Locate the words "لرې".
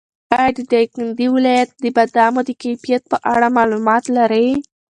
4.17-4.47